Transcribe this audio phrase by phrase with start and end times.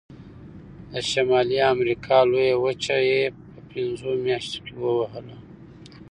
[0.91, 5.37] د شمالي امریکا لویه وچه یې په پنځو میاشتو کې ووهله.